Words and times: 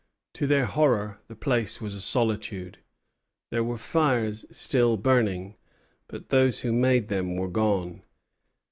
To 0.33 0.47
their 0.47 0.65
horror, 0.65 1.19
the 1.27 1.35
place 1.35 1.79
was 1.79 1.93
a 1.93 2.01
solitude. 2.01 2.79
There 3.51 3.63
were 3.63 3.77
fires 3.77 4.47
still 4.49 4.97
burning, 4.97 5.57
but 6.07 6.29
those 6.29 6.61
who 6.61 6.73
made 6.73 7.07
them 7.07 7.35
were 7.35 7.47
gone. 7.49 8.01